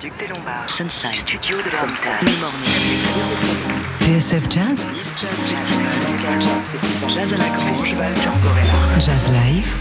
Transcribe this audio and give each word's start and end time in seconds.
Duc 0.00 0.12
des 0.20 0.28
Lombards, 0.28 0.70
Sunside, 0.70 1.12
Studio 1.16 1.56
de 1.56 1.70
Sunside, 1.70 2.12
TSF 4.00 4.48
Jazz, 4.48 4.86
Jazz 7.08 7.34
à 7.34 7.36
la 7.36 7.48
Grange, 7.48 7.94
Jazz 9.00 9.32
Live, 9.32 9.76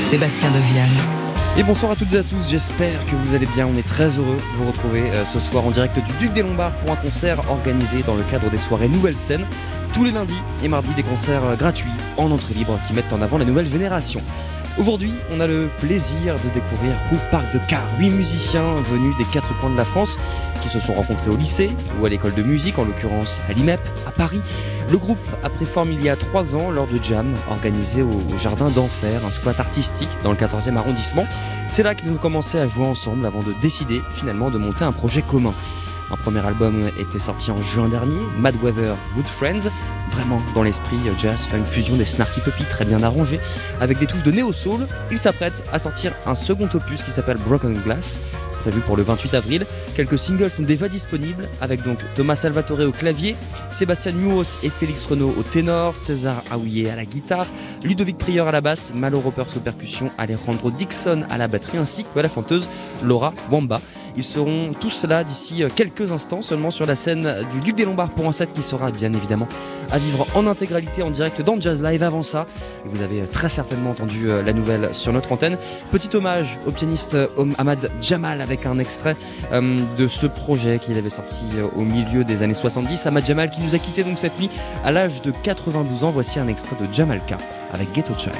Sébastien 0.00 0.50
Devial. 0.52 0.88
Et 1.58 1.64
bonsoir 1.64 1.92
à 1.92 1.96
toutes 1.96 2.12
et 2.12 2.18
à 2.18 2.22
tous, 2.22 2.48
j'espère 2.48 3.04
que 3.06 3.16
vous 3.16 3.34
allez 3.34 3.46
bien. 3.46 3.66
On 3.66 3.76
est 3.76 3.86
très 3.86 4.18
heureux 4.18 4.36
de 4.36 4.58
vous 4.58 4.66
retrouver 4.66 5.10
euh, 5.10 5.24
ce 5.24 5.40
soir 5.40 5.66
en 5.66 5.72
direct 5.72 5.98
du 5.98 6.12
Duc 6.20 6.32
des 6.32 6.42
Lombards 6.42 6.76
pour 6.76 6.92
un 6.92 6.96
concert 6.96 7.40
organisé 7.50 8.04
dans 8.04 8.14
le 8.14 8.22
cadre 8.24 8.50
des 8.50 8.58
soirées 8.58 8.88
Nouvelle 8.88 9.16
Scène. 9.16 9.46
Tous 9.94 10.04
les 10.04 10.12
lundis 10.12 10.40
et 10.62 10.68
mardis, 10.68 10.94
des 10.94 11.02
concerts 11.02 11.44
euh, 11.44 11.56
gratuits 11.56 11.90
en 12.18 12.30
entrée 12.30 12.54
libre 12.54 12.78
qui 12.86 12.92
mettent 12.92 13.12
en 13.12 13.20
avant 13.20 13.38
la 13.38 13.46
nouvelle 13.46 13.66
génération. 13.66 14.20
Aujourd'hui, 14.78 15.14
on 15.32 15.40
a 15.40 15.46
le 15.46 15.70
plaisir 15.78 16.34
de 16.34 16.50
découvrir 16.50 16.94
Groupe 17.06 17.30
Parc 17.30 17.50
de 17.54 17.58
Car, 17.66 17.82
huit 17.98 18.10
musiciens 18.10 18.74
venus 18.82 19.16
des 19.16 19.24
quatre 19.24 19.58
coins 19.58 19.70
de 19.70 19.76
la 19.76 19.86
France 19.86 20.18
qui 20.62 20.68
se 20.68 20.78
sont 20.80 20.92
rencontrés 20.92 21.30
au 21.30 21.36
lycée 21.36 21.70
ou 21.98 22.04
à 22.04 22.10
l'école 22.10 22.34
de 22.34 22.42
musique, 22.42 22.78
en 22.78 22.84
l'occurrence 22.84 23.40
à 23.48 23.54
l'IMEP, 23.54 23.80
à 24.06 24.10
Paris. 24.10 24.42
Le 24.90 24.98
groupe 24.98 25.18
a 25.42 25.48
pris 25.48 25.64
forme 25.64 25.92
il 25.92 26.04
y 26.04 26.10
a 26.10 26.16
trois 26.16 26.56
ans 26.56 26.70
lors 26.70 26.86
de 26.86 27.02
Jam, 27.02 27.34
organisé 27.48 28.02
au 28.02 28.20
Jardin 28.38 28.68
d'Enfer, 28.68 29.24
un 29.24 29.30
squat 29.30 29.58
artistique 29.58 30.10
dans 30.22 30.30
le 30.30 30.36
14e 30.36 30.76
arrondissement. 30.76 31.24
C'est 31.70 31.82
là 31.82 31.94
qu'ils 31.94 32.12
ont 32.12 32.18
commencé 32.18 32.58
à 32.58 32.66
jouer 32.66 32.84
ensemble 32.84 33.24
avant 33.24 33.42
de 33.42 33.54
décider 33.62 34.02
finalement 34.12 34.50
de 34.50 34.58
monter 34.58 34.84
un 34.84 34.92
projet 34.92 35.22
commun. 35.22 35.54
Un 36.10 36.16
premier 36.16 36.44
album 36.46 36.88
était 37.00 37.18
sorti 37.18 37.50
en 37.50 37.56
juin 37.56 37.88
dernier, 37.88 38.20
Mad 38.38 38.54
Weather, 38.62 38.96
Good 39.16 39.26
Friends, 39.26 39.70
vraiment 40.12 40.38
dans 40.54 40.62
l'esprit 40.62 40.96
jazz, 41.18 41.46
funk, 41.46 41.64
fusion 41.64 41.96
des 41.96 42.04
snarky 42.04 42.40
puppy 42.40 42.64
très 42.64 42.84
bien 42.84 43.02
arrangés, 43.02 43.40
avec 43.80 43.98
des 43.98 44.06
touches 44.06 44.22
de 44.22 44.30
néo-soul. 44.30 44.86
Il 45.10 45.18
s'apprête 45.18 45.64
à 45.72 45.80
sortir 45.80 46.12
un 46.24 46.36
second 46.36 46.68
opus 46.72 47.02
qui 47.02 47.10
s'appelle 47.10 47.38
Broken 47.38 47.74
Glass, 47.82 48.20
prévu 48.62 48.80
pour 48.80 48.96
le 48.96 49.02
28 49.02 49.34
avril. 49.34 49.66
Quelques 49.96 50.18
singles 50.18 50.50
sont 50.50 50.62
déjà 50.62 50.88
disponibles, 50.88 51.48
avec 51.60 51.82
donc 51.82 51.98
Thomas 52.14 52.36
Salvatore 52.36 52.80
au 52.86 52.92
clavier, 52.92 53.34
Sébastien 53.72 54.12
Nuos 54.12 54.58
et 54.62 54.70
Félix 54.70 55.06
Renault 55.06 55.34
au 55.36 55.42
ténor, 55.42 55.96
César 55.96 56.44
Aouillet 56.52 56.90
à 56.90 56.96
la 56.96 57.04
guitare, 57.04 57.46
Ludovic 57.82 58.16
Prieur 58.16 58.46
à 58.46 58.52
la 58.52 58.60
basse, 58.60 58.92
Malo 58.94 59.18
Ropers 59.18 59.56
aux 59.56 59.60
percussions, 59.60 60.10
Alejandro 60.18 60.70
Dixon 60.70 61.24
à 61.30 61.36
la 61.36 61.48
batterie, 61.48 61.78
ainsi 61.78 62.04
que 62.04 62.20
la 62.20 62.28
chanteuse 62.28 62.68
Laura 63.02 63.32
Wamba. 63.50 63.80
Ils 64.16 64.24
seront 64.24 64.70
tous 64.78 65.04
là 65.04 65.24
d'ici 65.24 65.62
euh, 65.62 65.68
quelques 65.74 66.12
instants 66.12 66.40
seulement 66.40 66.70
sur 66.70 66.86
la 66.86 66.94
scène 66.94 67.46
du 67.50 67.60
Duc 67.60 67.76
des 67.76 67.84
Lombards 67.84 68.10
pour 68.10 68.26
un 68.26 68.32
set 68.32 68.52
qui 68.52 68.62
sera 68.62 68.90
bien 68.90 69.12
évidemment 69.12 69.46
à 69.90 69.98
vivre 69.98 70.26
en 70.34 70.46
intégralité 70.46 71.02
en 71.02 71.10
direct 71.10 71.42
dans 71.42 71.60
Jazz 71.60 71.82
Live 71.82 72.02
avant 72.02 72.22
ça. 72.22 72.46
Vous 72.86 73.02
avez 73.02 73.20
euh, 73.20 73.26
très 73.30 73.48
certainement 73.48 73.90
entendu 73.90 74.28
euh, 74.28 74.42
la 74.42 74.52
nouvelle 74.52 74.94
sur 74.94 75.12
notre 75.12 75.32
antenne. 75.32 75.58
Petit 75.90 76.14
hommage 76.16 76.58
au 76.66 76.70
pianiste 76.70 77.16
Ahmad 77.58 77.90
Jamal 78.00 78.40
avec 78.40 78.66
un 78.66 78.78
extrait 78.78 79.16
de 79.52 80.08
ce 80.08 80.26
projet 80.26 80.78
qu'il 80.78 80.96
avait 80.96 81.10
sorti 81.10 81.46
au 81.74 81.82
milieu 81.82 82.24
des 82.24 82.42
années 82.42 82.54
70. 82.54 83.06
Ahmad 83.06 83.24
Jamal 83.24 83.50
qui 83.50 83.60
nous 83.60 83.74
a 83.74 83.78
quitté 83.78 84.04
donc 84.04 84.18
cette 84.18 84.38
nuit 84.38 84.50
à 84.84 84.92
l'âge 84.92 85.22
de 85.22 85.32
92 85.42 86.04
ans. 86.04 86.10
Voici 86.10 86.38
un 86.38 86.48
extrait 86.48 86.76
de 86.76 86.92
Jamalka 86.92 87.38
avec 87.72 87.92
Ghetto 87.92 88.14
Child. 88.16 88.34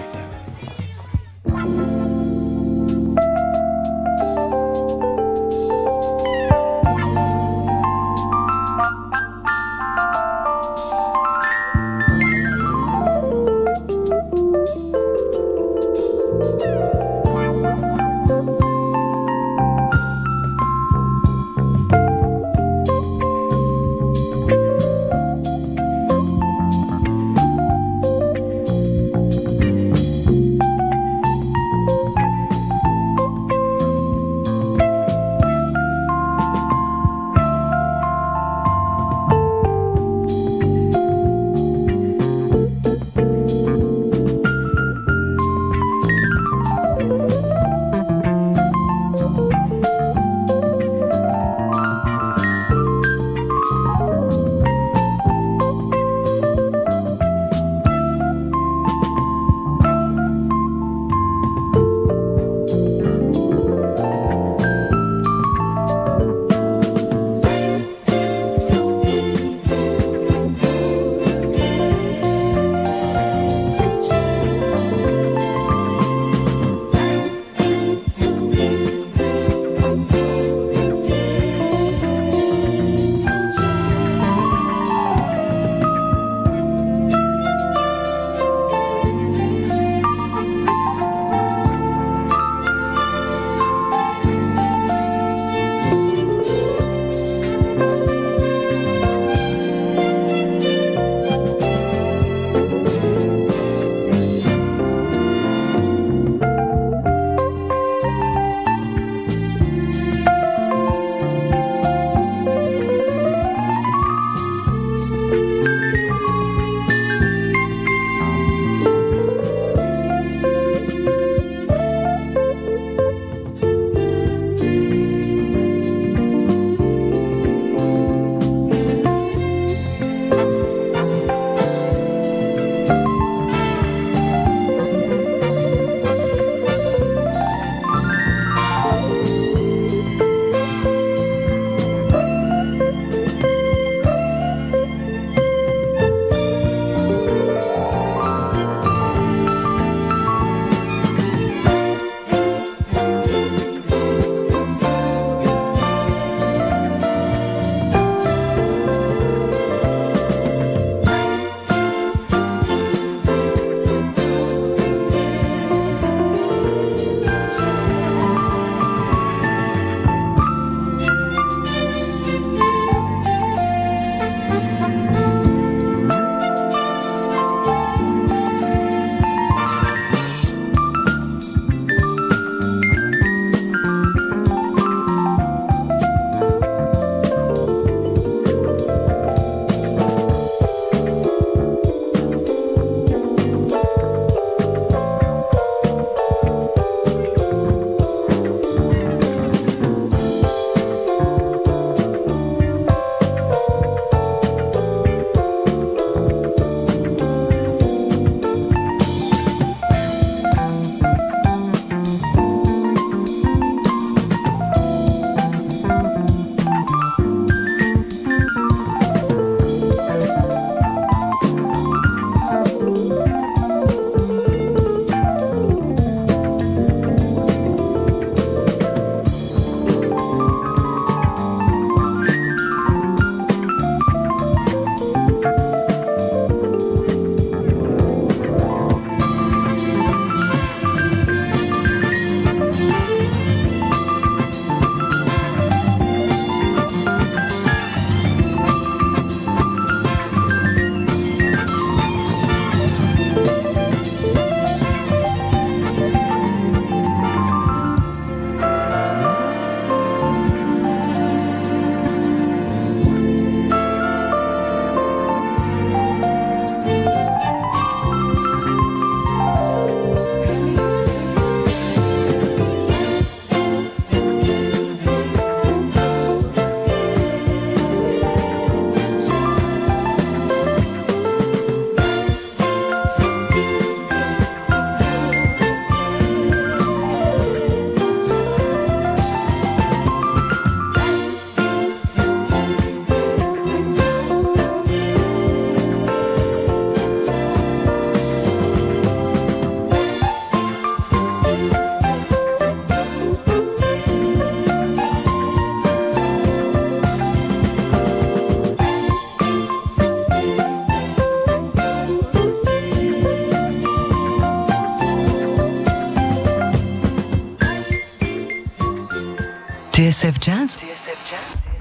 TSF 320.16 320.38
Jazz 320.40 320.78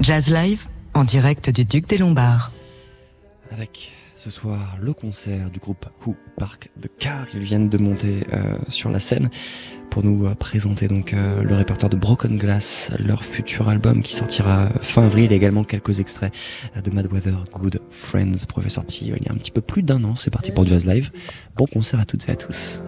Jazz 0.02 0.30
Live 0.30 0.68
en 0.94 1.06
direct 1.06 1.50
du 1.50 1.64
Duc 1.64 1.88
des 1.88 1.98
Lombards. 1.98 2.52
Avec 3.50 3.94
ce 4.18 4.30
soir 4.30 4.76
le 4.82 4.92
concert 4.92 5.50
du 5.50 5.60
groupe 5.60 5.86
Who 6.06 6.18
Park 6.38 6.70
de 6.76 6.90
Car. 7.00 7.28
Ils 7.34 7.40
viennent 7.40 7.70
de 7.70 7.78
monter 7.78 8.28
euh, 8.34 8.58
sur 8.68 8.90
la 8.90 9.00
scène 9.00 9.30
pour 9.90 10.04
nous 10.04 10.26
euh, 10.26 10.36
présenter 10.36 10.90
donc 10.90 11.14
euh, 11.14 11.44
le 11.44 11.56
répertoire 11.56 11.90
de 11.90 11.96
Broken 11.96 12.38
Glass, 12.38 12.92
leur 13.00 13.24
futur 13.24 13.70
album 13.70 14.04
qui 14.04 14.14
sortira 14.14 14.68
fin 14.82 15.06
avril 15.06 15.32
et 15.32 15.36
également 15.36 15.64
quelques 15.64 16.02
extraits 16.02 16.36
de 16.84 16.92
Mad 16.92 17.08
Weather 17.10 17.46
Good 17.54 17.80
Friends, 17.90 18.46
projet 18.50 18.68
sorti 18.68 19.14
il 19.16 19.24
y 19.24 19.30
a 19.30 19.32
un 19.32 19.38
petit 19.38 19.52
peu 19.52 19.62
plus 19.62 19.82
d'un 19.82 20.04
an. 20.04 20.18
C'est 20.18 20.32
parti 20.32 20.52
pour 20.52 20.68
Jazz 20.68 20.86
Live. 20.86 21.10
Bon 21.56 21.68
concert 21.68 22.02
à 22.02 22.06
toutes 22.06 22.28
et 22.28 22.34
à 22.34 22.36
tous. 22.36 22.82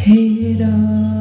hate 0.00 0.62
us. 0.62 1.19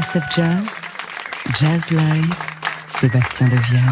TSF 0.00 0.24
Jazz, 0.34 0.80
Jazz 1.60 1.90
Live, 1.90 2.34
Sébastien 2.86 3.48
Devienne. 3.48 3.82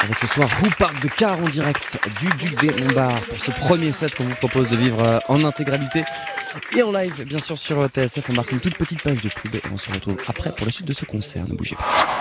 Avec 0.00 0.16
ce 0.16 0.26
soir 0.28 0.48
Who 0.60 0.68
Park 0.78 1.02
de 1.02 1.08
Car 1.08 1.36
en 1.36 1.48
direct 1.48 1.98
du 2.20 2.28
Duc 2.36 2.60
des 2.60 2.70
Lombards 2.80 3.20
pour 3.22 3.40
ce 3.40 3.50
premier 3.50 3.90
set 3.90 4.14
qu'on 4.14 4.24
vous 4.24 4.34
propose 4.36 4.68
de 4.68 4.76
vivre 4.76 5.02
euh, 5.02 5.18
en 5.28 5.42
intégralité 5.42 6.04
et 6.76 6.82
en 6.82 6.92
live 6.92 7.24
bien 7.24 7.40
sûr 7.40 7.58
sur 7.58 7.84
TSF. 7.88 8.30
On 8.30 8.34
marque 8.34 8.52
une 8.52 8.60
toute 8.60 8.76
petite 8.76 9.02
page 9.02 9.20
de 9.20 9.30
pub 9.30 9.54
et 9.54 9.62
on 9.72 9.78
se 9.78 9.90
retrouve 9.90 10.16
après 10.28 10.52
pour 10.52 10.66
la 10.66 10.70
suite 10.70 10.86
de 10.86 10.94
ce 10.94 11.04
concert. 11.04 11.44
Ne 11.48 11.54
bougez 11.54 11.74
pas. 11.74 12.11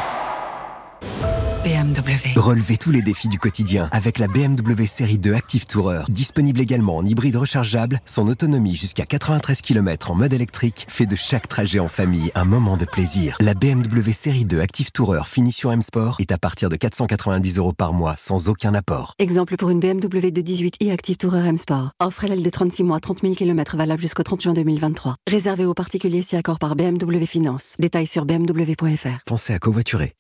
BMW. 1.92 2.40
Relevez 2.40 2.78
tous 2.78 2.92
les 2.92 3.02
défis 3.02 3.28
du 3.28 3.38
quotidien 3.38 3.90
avec 3.92 4.18
la 4.18 4.28
BMW 4.28 4.86
série 4.86 5.18
2 5.18 5.34
Active 5.34 5.66
Tourer. 5.66 6.04
Disponible 6.08 6.62
également 6.62 6.98
en 6.98 7.06
hybride 7.06 7.36
rechargeable, 7.36 8.00
son 8.06 8.28
autonomie 8.28 8.76
jusqu'à 8.76 9.06
93 9.06 9.62
km 9.62 10.12
en 10.12 10.16
mode 10.16 10.32
électrique 10.32 10.86
fait 10.88 11.06
de 11.06 11.16
chaque 11.16 11.48
trajet 11.48 11.80
en 11.80 11.90
famille 11.90 12.32
un 12.34 12.46
moment 12.46 12.78
de 12.78 12.86
plaisir. 12.86 13.36
La 13.42 13.54
BMW 13.56 14.12
série 14.14 14.46
2 14.46 14.62
Active 14.62 14.92
Tourer 14.92 15.24
finition 15.26 15.72
M 15.72 15.82
Sport 15.82 16.18
est 16.20 16.32
à 16.32 16.38
partir 16.38 16.70
de 16.70 16.78
490 16.78 17.58
euros 17.58 17.74
par 17.74 17.94
mois 17.94 18.16
sans 18.18 18.48
aucun 18.48 18.74
apport. 18.74 19.14
Exemple 19.20 19.58
pour 19.58 19.70
une 19.70 19.80
BMW 19.80 20.32
de 20.32 20.42
18 20.42 20.76
i 20.80 20.92
Active 20.92 21.18
Tourer 21.18 21.46
M 21.46 21.58
Sport. 21.58 21.92
Offre 22.00 22.26
LLD 22.26 22.52
36 22.52 22.84
mois, 22.84 23.00
30 23.00 23.22
000 23.22 23.34
km 23.34 23.76
valable 23.76 24.02
jusqu'au 24.02 24.24
30 24.24 24.42
juin 24.42 24.54
2023. 24.54 25.16
Réservé 25.28 25.66
aux 25.66 25.74
particuliers 25.74 26.22
si 26.22 26.38
accord 26.38 26.60
par 26.60 26.76
BMW 26.76 27.26
Finance. 27.26 27.76
Détails 27.80 28.08
sur 28.08 28.26
bmw.fr. 28.26 29.24
Pensez 29.26 29.54
à 29.54 29.60
covoiturer. 29.60 30.16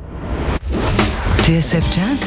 TSF 1.43 1.84
Jazz 1.93 2.21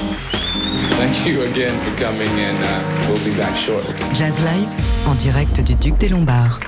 Thank 0.98 1.26
you 1.26 1.42
again 1.42 1.70
for 1.80 2.02
coming 2.02 2.28
and 2.40 2.58
uh, 2.62 3.08
we'll 3.08 3.24
be 3.24 3.36
back 3.36 3.54
shortly. 3.56 3.94
Jazz 4.14 4.40
Live 4.44 4.68
en 5.06 5.14
direct 5.14 5.60
du 5.62 5.74
Duc 5.74 5.96
des 5.98 6.08
Lombards. 6.08 6.60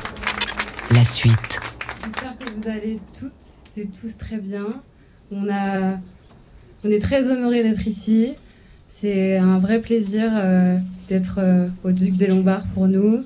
La 0.92 1.04
suite. 1.04 1.60
J'espère 2.04 2.36
que 2.38 2.44
vous 2.52 2.68
allez 2.68 2.98
toutes 3.18 3.32
et 3.76 3.86
tous 3.86 4.16
très 4.16 4.38
bien. 4.38 4.66
On, 5.32 5.48
a, 5.50 5.98
on 6.84 6.90
est 6.90 7.00
très 7.00 7.28
honorés 7.30 7.62
d'être 7.62 7.86
ici. 7.86 8.34
C'est 8.88 9.38
un 9.38 9.58
vrai 9.58 9.80
plaisir 9.80 10.30
euh, 10.34 10.76
d'être 11.08 11.38
euh, 11.38 11.68
au 11.84 11.90
Duc 11.90 12.16
des 12.16 12.28
Lombards 12.28 12.64
pour 12.74 12.86
nous, 12.86 13.24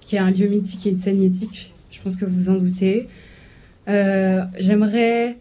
qui 0.00 0.16
est 0.16 0.20
un 0.20 0.30
lieu 0.30 0.46
mythique 0.46 0.86
et 0.86 0.90
une 0.90 0.98
scène 0.98 1.18
mythique. 1.18 1.72
Je 1.90 2.00
pense 2.00 2.16
que 2.16 2.24
vous 2.24 2.34
vous 2.34 2.48
en 2.48 2.54
doutez. 2.54 3.08
Euh, 3.88 4.44
J'aimerais 4.58 5.38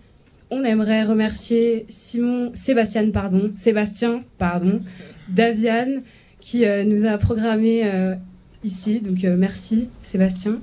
on 0.52 0.66
aimerait 0.66 1.04
remercier 1.04 1.86
Simon, 1.88 2.52
Sébastien, 2.54 3.10
pardon, 3.10 3.50
Sébastien, 3.58 4.22
pardon, 4.38 4.82
Daviane, 5.30 6.04
qui 6.42 6.66
euh, 6.66 6.84
nous 6.84 7.06
a 7.06 7.18
programmé 7.18 7.86
euh, 7.86 8.16
ici. 8.64 9.00
Donc 9.00 9.24
euh, 9.24 9.38
merci 9.38 9.88
Sébastien. 10.04 10.60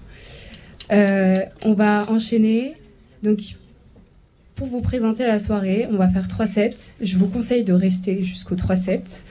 on 0.91 1.73
va 1.73 2.03
enchaîner. 2.11 2.75
Donc 3.23 3.41
pour 4.55 4.67
vous 4.67 4.83
présenter 4.83 5.27
la 5.27 5.39
soirée, 5.39 5.89
on 5.91 5.97
va 5.97 6.09
faire 6.09 6.29
3 6.29 6.47
sets. 6.47 6.77
Je 7.01 7.17
vous 7.17 7.29
conseille 7.29 7.65
de 7.65 7.73
rester 7.73 8.23
jusqu'au 8.23 8.57
3 8.57 8.77
sets, 8.77 9.23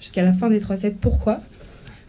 jusqu'à 0.00 0.22
la 0.22 0.32
fin 0.32 0.48
des 0.48 0.60
3 0.60 0.78
sets. 0.78 0.96
Pourquoi? 0.98 1.38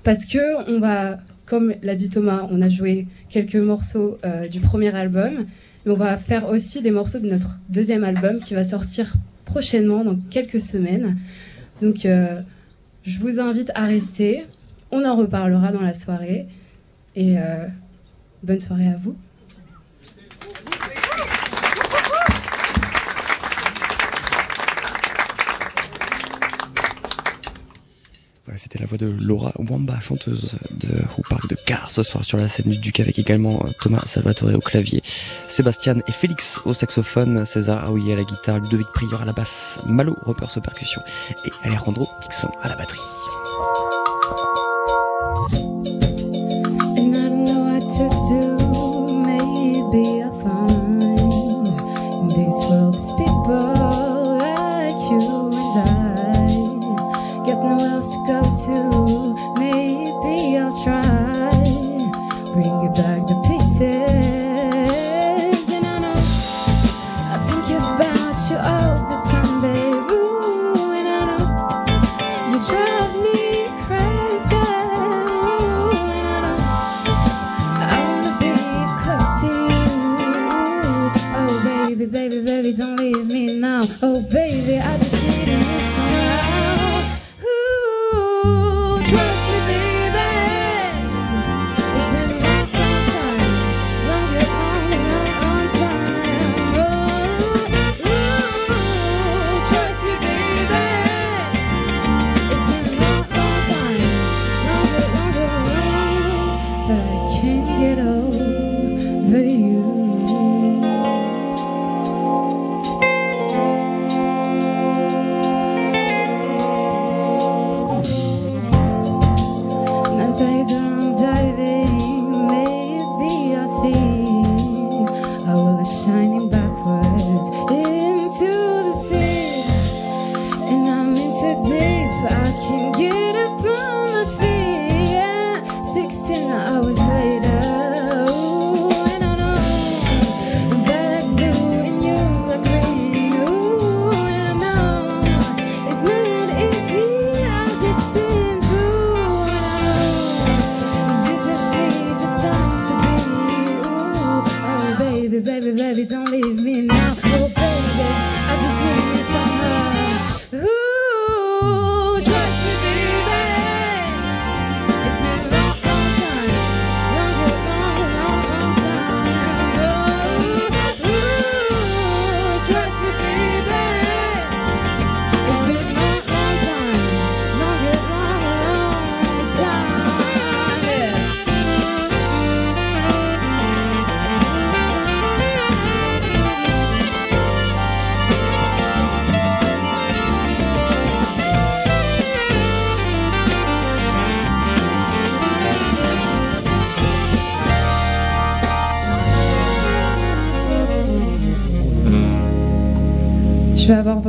Parce 0.03 0.25
que 0.25 0.71
on 0.71 0.79
va, 0.79 1.17
comme 1.45 1.73
l'a 1.83 1.95
dit 1.95 2.09
Thomas, 2.09 2.47
on 2.49 2.61
a 2.61 2.69
joué 2.69 3.07
quelques 3.29 3.55
morceaux 3.55 4.19
du 4.49 4.61
premier 4.61 4.95
album 4.95 5.47
on 5.91 5.95
va 5.95 6.17
faire 6.17 6.49
aussi 6.49 6.81
des 6.81 6.91
morceaux 6.91 7.19
de 7.19 7.27
notre 7.27 7.59
deuxième 7.69 8.03
album 8.03 8.39
qui 8.39 8.53
va 8.53 8.63
sortir 8.63 9.13
prochainement, 9.45 10.03
dans 10.03 10.15
quelques 10.29 10.61
semaines. 10.61 11.17
Donc, 11.81 12.05
euh, 12.05 12.41
je 13.03 13.19
vous 13.19 13.39
invite 13.39 13.71
à 13.75 13.85
rester. 13.85 14.45
On 14.91 15.05
en 15.05 15.15
reparlera 15.15 15.71
dans 15.71 15.81
la 15.81 15.93
soirée. 15.93 16.47
Et 17.15 17.39
euh, 17.39 17.65
bonne 18.43 18.59
soirée 18.59 18.87
à 18.87 18.97
vous. 18.97 19.15
C'était 28.57 28.79
la 28.79 28.85
voix 28.85 28.97
de 28.97 29.05
Laura 29.05 29.53
Wamba, 29.57 29.99
chanteuse 29.99 30.57
de 30.71 30.89
Who 30.89 31.23
Park 31.29 31.47
de 31.47 31.55
Car 31.65 31.91
ce 31.91 32.03
soir 32.03 32.23
sur 32.23 32.37
la 32.37 32.47
scène 32.47 32.69
du 32.69 32.77
Duc 32.77 32.99
avec 32.99 33.19
également 33.19 33.61
euh, 33.65 33.69
Thomas 33.81 34.01
Salvatore 34.05 34.55
au 34.55 34.59
clavier, 34.59 35.01
Sébastien 35.47 35.97
et 36.07 36.11
Félix 36.11 36.61
au 36.65 36.73
saxophone, 36.73 37.45
César 37.45 37.87
Aouillet 37.89 38.13
à 38.13 38.17
la 38.17 38.23
guitare, 38.23 38.59
Ludovic 38.59 38.87
Prieur 38.93 39.21
à 39.21 39.25
la 39.25 39.33
basse, 39.33 39.81
Malo 39.85 40.17
Repers 40.23 40.57
aux 40.57 40.61
percussions 40.61 41.01
et 41.45 41.51
Alejandro 41.63 42.09
Dixon 42.21 42.49
à 42.61 42.69
la 42.69 42.75
batterie. 42.75 42.99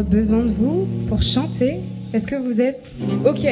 Besoin 0.02 0.40
de 0.40 0.48
vous 0.48 0.86
pour 1.08 1.22
chanter. 1.22 1.80
Est-ce 2.12 2.26
que 2.26 2.36
vous 2.36 2.60
êtes 2.60 2.90
OK? 3.24 3.46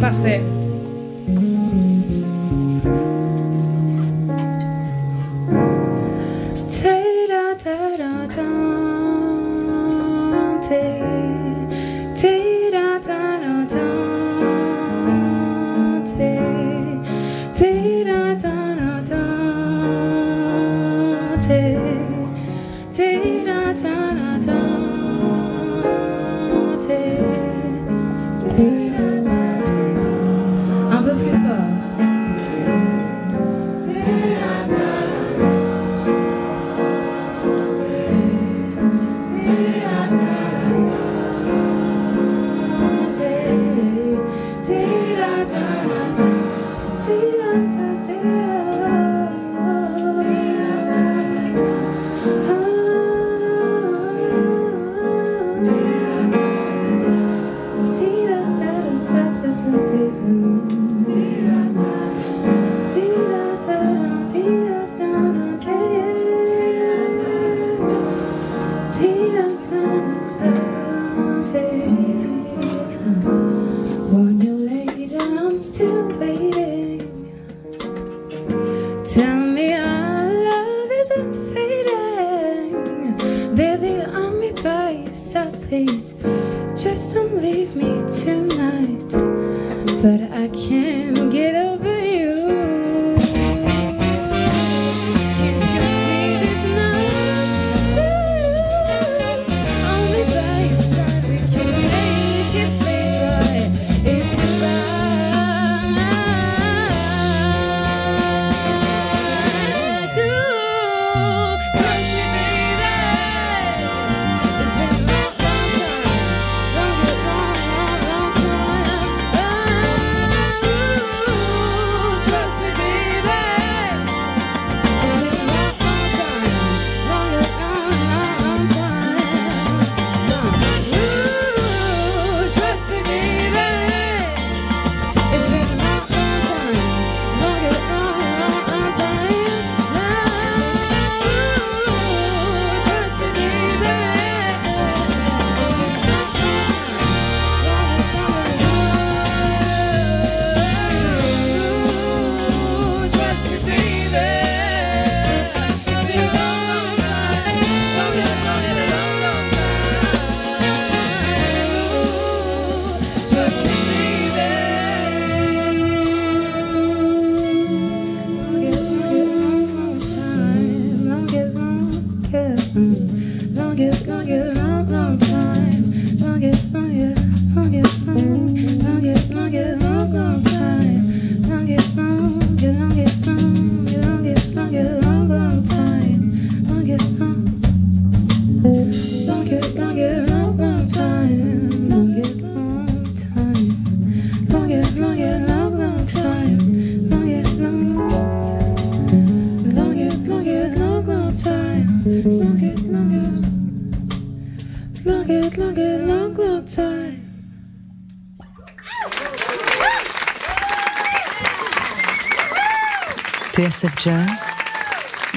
Parfait. 0.00 0.40
Jazz, 45.50 47.39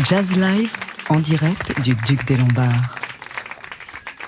Jazz 0.03 0.35
Live 0.35 0.73
en 1.09 1.19
direct 1.19 1.79
du 1.81 1.95
Duc 2.05 2.25
des 2.25 2.35
Lombards. 2.35 2.97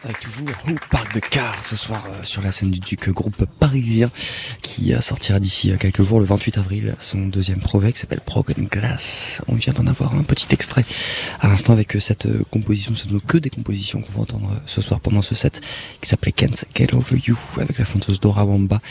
Avec 0.04 0.20
toujours 0.22 0.48
au 0.70 0.76
Parc 0.90 1.14
de 1.14 1.20
Car 1.20 1.64
ce 1.64 1.76
soir 1.76 2.02
euh, 2.08 2.24
sur 2.24 2.42
la 2.42 2.52
scène 2.52 2.72
du 2.72 2.80
Duc, 2.80 3.10
groupe 3.10 3.46
parisien 3.60 4.10
qui 4.76 4.94
euh, 4.94 5.00
sortira 5.00 5.40
d'ici 5.40 5.72
euh, 5.72 5.78
quelques 5.78 6.04
jours, 6.04 6.20
le 6.20 6.26
28 6.26 6.58
avril, 6.58 6.96
son 7.00 7.28
deuxième 7.28 7.60
projet 7.60 7.94
qui 7.94 8.00
s'appelle 8.00 8.20
Broken 8.26 8.68
Glass. 8.70 9.42
On 9.48 9.56
vient 9.56 9.72
d'en 9.72 9.88
avoir 9.88 10.14
un 10.16 10.24
petit 10.24 10.48
extrait 10.52 10.84
à 11.40 11.48
l'instant 11.48 11.72
avec 11.72 11.96
cette 12.00 12.28
composition, 12.52 12.94
ce 12.94 13.08
ne 13.08 13.20
que 13.20 13.38
des 13.38 13.50
compositions 13.50 14.02
qu'on 14.02 14.12
va 14.12 14.22
entendre 14.22 14.52
ce 14.66 14.82
soir 14.82 15.00
pendant 15.00 15.22
ce 15.22 15.34
set 15.34 15.62
qui 16.02 16.10
s'appelait 16.10 16.34
Can't 16.34 16.66
Get 16.76 16.94
Over 16.94 17.22
You 17.26 17.38
avec 17.58 17.78
la 17.78 17.86
fanteuse 17.86 18.20
Dora 18.20 18.44
Wamba, 18.44 18.82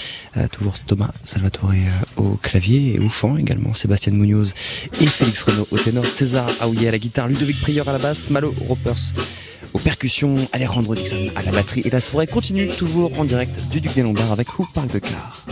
toujours 0.53 0.75
Thomas 0.87 1.11
Salvatore 1.25 1.73
au 2.17 2.37
clavier 2.37 2.95
et 2.95 2.99
au 2.99 3.11
chant 3.11 3.37
également, 3.37 3.75
Sébastien 3.75 4.15
Munoz 4.15 4.55
et 5.01 5.07
Félix 5.07 5.43
Renault 5.43 5.69
au 5.71 5.79
ténor, 5.79 6.07
César 6.07 6.49
Aouillet 6.61 6.89
à 6.89 6.93
la 6.93 6.99
guitare, 6.99 7.29
Ludovic 7.29 7.61
Prieur 7.61 7.89
à 7.89 7.93
la 7.93 7.99
basse, 7.99 8.31
Malo 8.31 8.55
Ropers 8.69 9.13
aux 9.75 9.79
percussions, 9.79 10.37
Alejandro 10.53 10.95
Dixon 10.95 11.27
à 11.37 11.43
la 11.43 11.51
batterie. 11.51 11.83
Et 11.85 11.91
la 11.91 12.01
soirée 12.01 12.27
continue 12.27 12.69
toujours 12.69 13.19
en 13.19 13.25
direct 13.25 13.61
du 13.71 13.81
Duc 13.81 13.93
des 13.95 14.03
avec 14.33 14.59
Who 14.59 14.67
de 14.93 14.99
Car. 14.99 15.45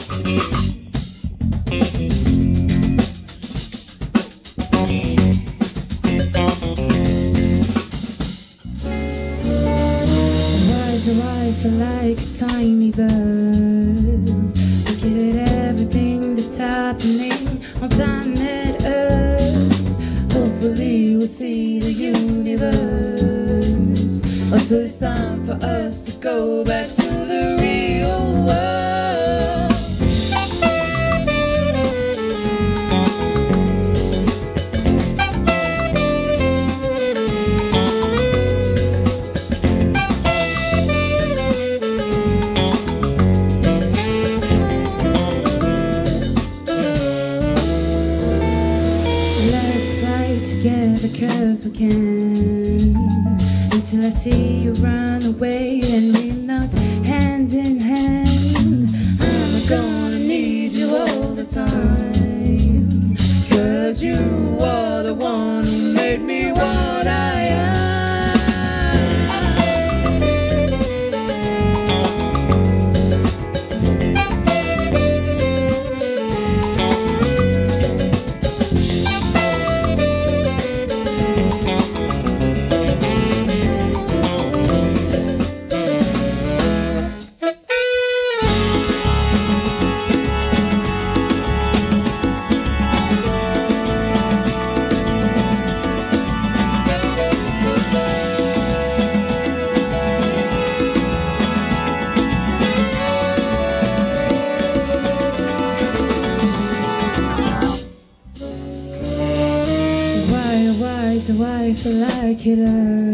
Time 25.03 25.45
for 25.45 25.59
us 25.67 26.05
to 26.05 26.13
go 26.19 26.63
back 26.63 26.87
to 26.87 27.02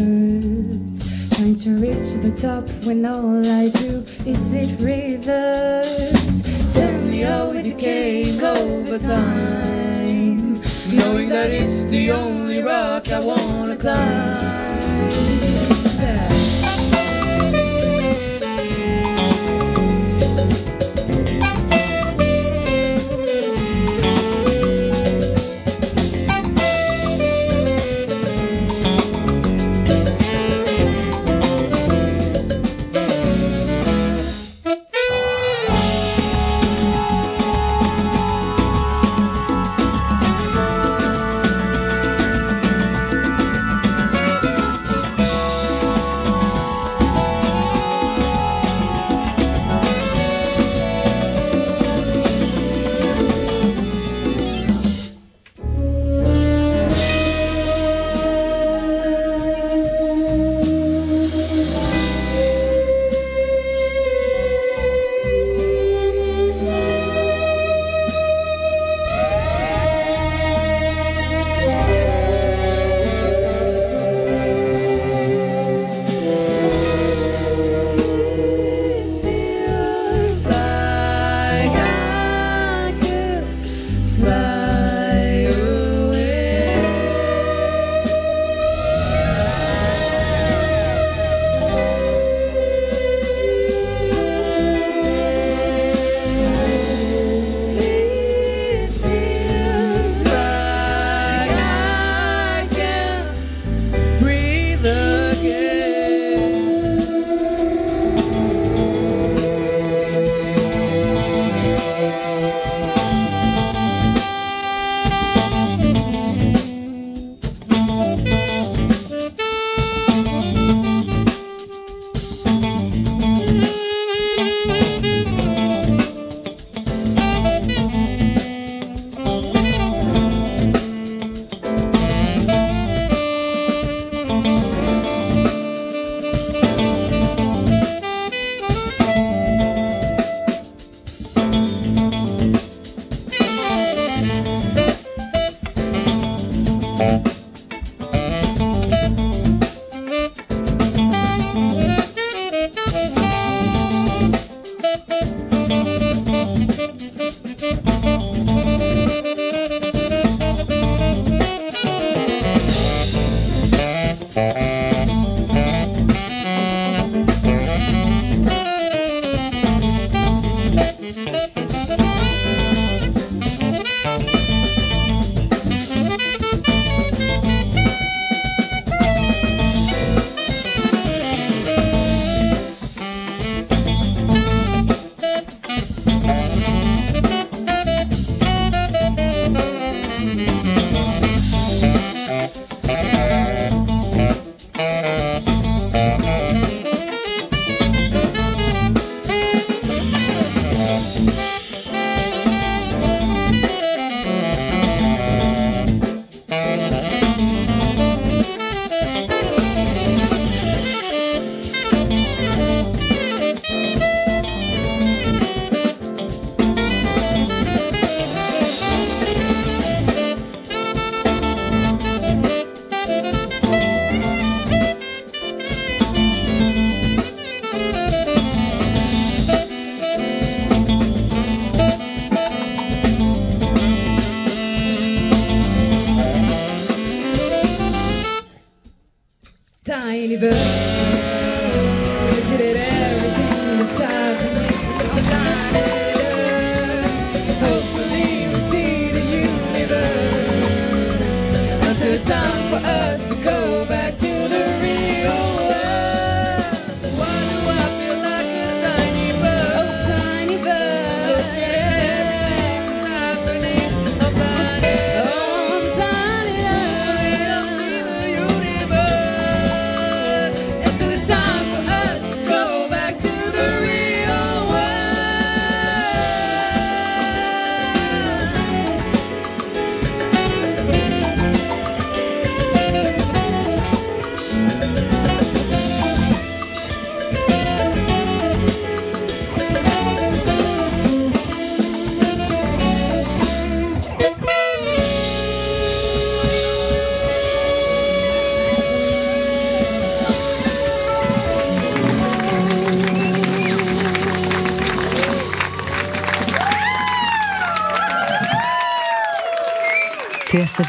Trying 0.09 1.55
to 1.55 1.79
reach 1.79 2.13
the 2.23 2.33
top 2.35 2.67
when 2.85 3.05
all 3.05 3.45
I 3.45 3.69
do 3.69 4.03
is 4.25 4.53
it 4.55 4.79
reverse. 4.81 6.41
Tell 6.73 7.01
me 7.01 7.21
how 7.21 7.51
it 7.51 7.77
came 7.77 8.43
over 8.43 8.97
time, 8.97 10.55
knowing 10.91 11.29
that 11.29 11.51
it's 11.51 11.83
the 11.83 12.11
only 12.11 12.63
rock 12.63 13.11
I 13.11 13.19
wanna 13.19 13.77
climb. 13.77 14.58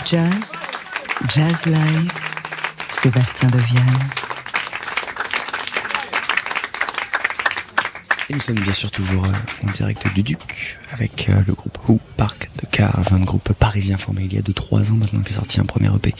Jazz, 0.05 0.55
Jazz 1.35 1.67
Live, 1.67 2.13
Sébastien 2.89 3.49
Devienne. 3.49 3.83
Et 8.29 8.35
nous 8.35 8.41
sommes 8.41 8.61
bien 8.61 8.73
sûr 8.73 8.91
toujours 8.91 9.25
euh, 9.25 9.67
en 9.67 9.71
direct 9.73 10.07
du 10.15 10.23
Duc 10.23 10.79
avec 10.93 11.29
euh, 11.29 11.43
le 11.47 11.55
groupe 11.55 11.77
Who 11.89 11.99
Park 12.17 12.51
de 12.63 12.67
Car, 12.71 13.03
un 13.13 13.21
groupe 13.21 13.53
parisien 13.55 13.97
formé 13.97 14.23
il 14.25 14.35
y 14.35 14.39
a 14.39 14.43
2-3 14.43 14.93
ans 14.93 14.97
maintenant 14.97 15.23
qui 15.23 15.33
a 15.33 15.37
sorti 15.37 15.59
un 15.59 15.65
premier 15.65 15.89
EP 15.89 16.15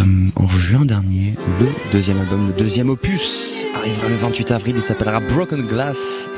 euh, 0.00 0.28
en 0.36 0.48
juin 0.48 0.84
dernier. 0.84 1.34
Le 1.58 1.68
deuxième 1.90 2.18
album, 2.18 2.48
le 2.48 2.52
deuxième 2.52 2.90
opus 2.90 3.66
arrivera 3.74 4.08
le 4.08 4.16
28 4.16 4.52
avril, 4.52 4.76
il 4.76 4.82
s'appellera 4.82 5.20
Broken 5.20 5.62
Glass. 5.62 6.30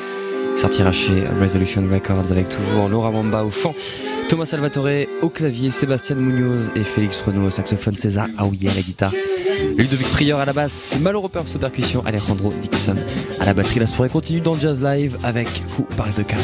Sortira 0.62 0.92
chez 0.92 1.26
Resolution 1.40 1.82
Records 1.88 2.30
avec 2.30 2.48
toujours 2.48 2.88
Laura 2.88 3.10
Mamba 3.10 3.42
au 3.42 3.50
chant, 3.50 3.74
Thomas 4.28 4.46
Salvatore 4.46 5.08
au 5.20 5.28
clavier, 5.28 5.72
Sébastien 5.72 6.14
Munoz 6.14 6.70
et 6.76 6.84
Félix 6.84 7.20
Renaud 7.20 7.46
au 7.46 7.50
saxophone, 7.50 7.96
César 7.96 8.28
Aouye 8.38 8.68
à 8.68 8.74
la 8.74 8.80
guitare. 8.82 9.12
Ludovic 9.76 10.06
Prieur 10.10 10.38
à 10.38 10.44
la 10.44 10.52
basse, 10.52 10.96
Maloro 11.00 11.28
Perse 11.28 11.58
percussion, 11.58 12.06
Alejandro 12.06 12.52
Dixon 12.62 12.94
à 13.40 13.44
la 13.44 13.54
batterie. 13.54 13.80
La 13.80 13.88
soirée 13.88 14.08
continue 14.08 14.40
dans 14.40 14.54
Jazz 14.54 14.80
Live 14.80 15.18
avec 15.24 15.48
Who 15.76 15.82
par 15.96 16.06
de 16.14 16.22
Car. 16.22 16.38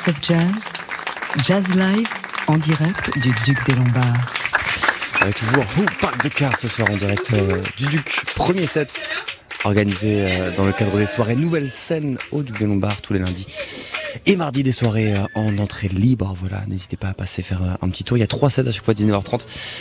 TSF 0.00 0.16
Jazz, 0.22 0.72
Jazz 1.44 1.74
Live 1.74 2.08
en 2.46 2.56
direct 2.56 3.18
du 3.18 3.30
Duc 3.44 3.58
des 3.66 3.74
Lombards. 3.74 4.32
Avec 5.20 5.36
toujours 5.36 5.64
Who 5.76 5.84
Park 6.00 6.24
de 6.24 6.30
Car 6.30 6.56
ce 6.56 6.68
soir 6.68 6.88
en 6.90 6.96
direct 6.96 7.30
euh, 7.34 7.60
du 7.76 7.84
Duc. 7.84 8.24
Premier 8.34 8.66
set 8.66 9.18
organisé 9.64 10.24
euh, 10.24 10.52
dans 10.56 10.64
le 10.64 10.72
cadre 10.72 10.96
des 10.96 11.04
soirées 11.04 11.36
Nouvelle 11.36 11.68
Scène 11.68 12.16
au 12.30 12.42
Duc 12.42 12.58
des 12.58 12.64
Lombards 12.64 13.02
tous 13.02 13.12
les 13.12 13.18
lundis. 13.18 13.46
Et 14.30 14.36
mardi 14.36 14.62
des 14.62 14.70
soirées 14.70 15.12
euh, 15.12 15.24
en 15.34 15.58
entrée 15.58 15.88
libre, 15.88 16.36
voilà, 16.38 16.62
n'hésitez 16.68 16.96
pas 16.96 17.08
à 17.08 17.14
passer 17.14 17.42
faire 17.42 17.64
euh, 17.64 17.74
un 17.84 17.88
petit 17.88 18.04
tour. 18.04 18.16
Il 18.16 18.20
y 18.20 18.22
a 18.22 18.28
trois 18.28 18.48
sets 18.48 18.68
à 18.68 18.70
chaque 18.70 18.84
fois, 18.84 18.94
19h30, 18.94 19.40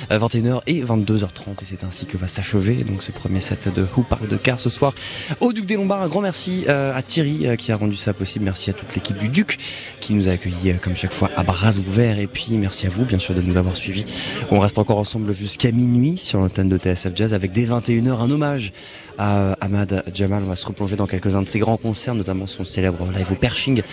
21h 0.09 0.47
euh, 0.47 0.59
et 0.65 0.81
22h30. 0.81 1.61
Et 1.61 1.65
c'est 1.65 1.83
ainsi 1.83 2.07
que 2.07 2.17
va 2.17 2.27
s'achever 2.27 2.83
donc 2.83 3.03
ce 3.03 3.11
premier 3.11 3.41
set 3.41 3.71
de 3.71 3.85
Who 3.95 4.07
de 4.27 4.37
Car 4.37 4.59
ce 4.59 4.71
soir 4.71 4.95
au 5.39 5.53
Duc 5.53 5.67
des 5.67 5.75
Lombards. 5.75 6.01
Un 6.01 6.07
grand 6.07 6.21
merci 6.21 6.65
à 6.67 6.99
Thierry 7.03 7.45
qui 7.59 7.71
a 7.71 7.77
rendu 7.77 7.95
ça 7.95 8.11
possible. 8.15 8.45
Merci 8.45 8.71
à 8.71 8.73
toute 8.73 8.95
l'équipe 8.95 9.19
du 9.19 9.29
Duc 9.29 9.59
qui 9.99 10.15
nous 10.15 10.27
a 10.27 10.31
accueillis 10.31 10.79
comme 10.81 10.95
chaque 10.95 11.13
fois 11.13 11.29
à 11.35 11.43
bras 11.43 11.77
ouverts. 11.77 12.17
Et 12.17 12.25
puis 12.25 12.57
merci 12.57 12.87
à 12.87 12.89
vous 12.89 13.05
bien 13.05 13.19
sûr 13.19 13.35
de 13.35 13.41
nous 13.41 13.57
avoir 13.57 13.77
suivis. 13.77 14.05
On 14.49 14.59
reste 14.59 14.79
encore 14.79 14.97
ensemble 14.97 15.31
jusqu'à 15.31 15.71
minuit 15.71 16.17
sur 16.17 16.39
l'antenne 16.39 16.69
de 16.69 16.77
TSF 16.77 17.11
Jazz 17.13 17.35
avec 17.35 17.51
des 17.51 17.67
21h 17.67 18.19
un 18.19 18.31
hommage 18.31 18.73
à 19.19 19.51
Ahmad 19.59 20.03
Jamal. 20.13 20.43
On 20.43 20.47
va 20.47 20.55
se 20.55 20.65
replonger 20.65 20.95
dans 20.95 21.05
quelques-uns 21.05 21.43
de 21.43 21.47
ses 21.47 21.59
grands 21.59 21.77
concerts, 21.77 22.15
notamment 22.15 22.47
son 22.47 22.63
célèbre 22.63 23.11
live 23.11 23.31
au 23.31 23.35
Pershing 23.35 23.83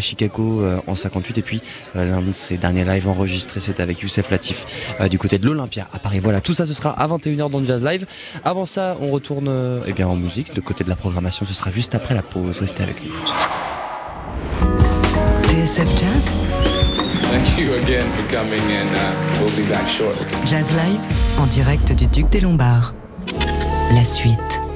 Chicago 0.00 0.62
euh, 0.62 0.80
en 0.86 0.94
58 0.94 1.38
et 1.38 1.42
puis 1.42 1.62
euh, 1.96 2.04
l'un 2.04 2.22
de 2.22 2.32
ses 2.32 2.56
derniers 2.56 2.84
lives 2.84 3.08
enregistrés 3.08 3.60
c'était 3.60 3.82
avec 3.82 4.00
Youssef 4.00 4.30
Latif 4.30 4.94
euh, 5.00 5.08
du 5.08 5.18
côté 5.18 5.38
de 5.38 5.46
l'Olympia 5.46 5.88
à 5.92 5.98
Paris. 5.98 6.18
Voilà, 6.20 6.40
tout 6.40 6.54
ça 6.54 6.66
ce 6.66 6.72
sera 6.72 6.90
à 6.90 7.06
21h 7.06 7.50
dans 7.50 7.60
le 7.60 7.64
Jazz 7.64 7.84
Live. 7.84 8.06
Avant 8.44 8.66
ça, 8.66 8.96
on 9.00 9.10
retourne 9.10 9.82
eh 9.86 9.92
bien 9.92 10.08
en 10.08 10.16
musique. 10.16 10.54
De 10.54 10.60
côté 10.60 10.84
de 10.84 10.88
la 10.88 10.96
programmation, 10.96 11.46
ce 11.46 11.54
sera 11.54 11.70
juste 11.70 11.94
après 11.94 12.14
la 12.14 12.22
pause. 12.22 12.60
Restez 12.60 12.82
avec 12.82 13.02
nous. 13.04 13.12
TSF 15.48 15.88
Jazz. 15.98 16.30
Thank 17.30 17.58
you 17.58 17.74
again 17.74 18.06
for 18.12 18.26
coming 18.34 18.62
and 18.72 18.88
uh, 18.94 19.40
we'll 19.40 19.54
be 19.54 19.68
back 19.68 19.86
shortly. 19.88 20.26
Jazz 20.46 20.72
Live 20.72 21.00
en 21.38 21.46
direct 21.46 21.92
du 21.92 22.06
Duc 22.06 22.28
des 22.30 22.40
Lombards. 22.40 22.94
La 23.94 24.04
suite. 24.04 24.67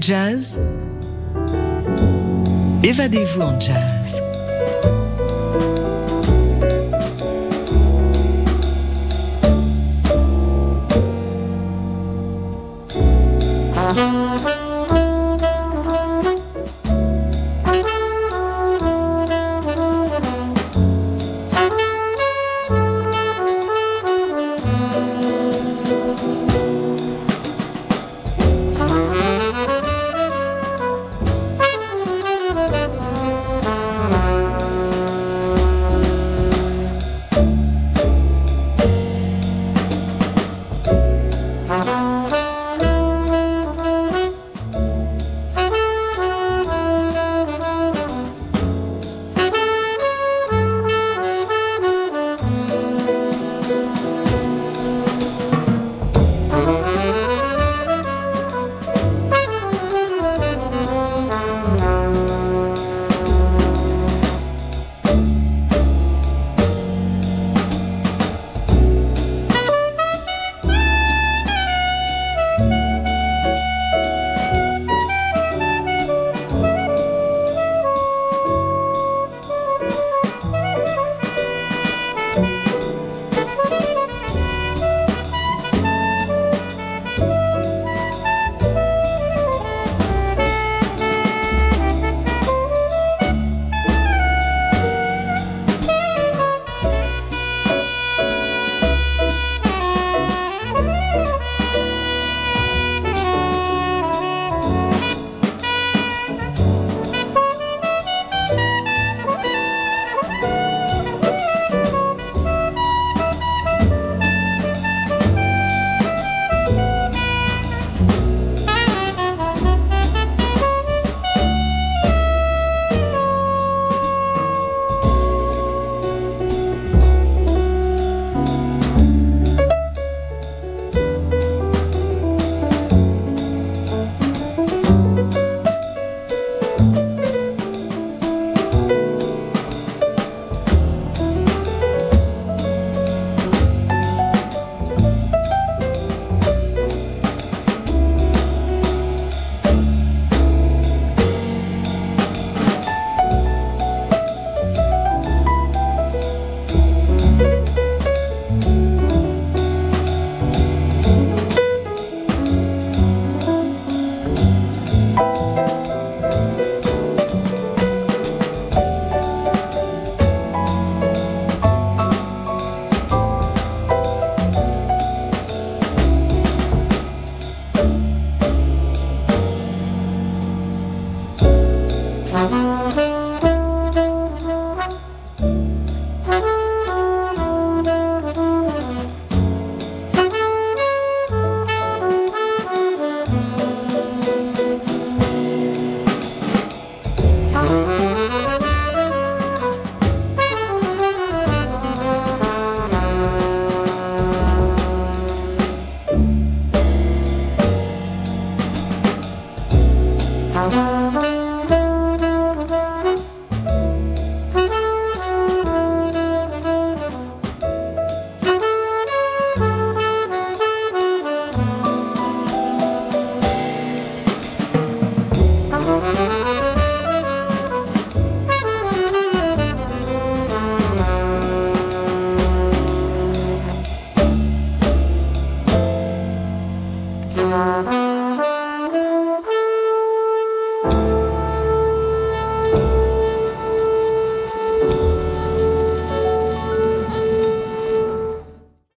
Jazz 0.00 0.58
Évadez-vous 2.82 3.42
en 3.42 3.60
jazz. 3.60 4.23